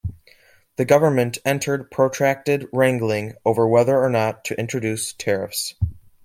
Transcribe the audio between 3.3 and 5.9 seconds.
over whether or not to introduce tariffs.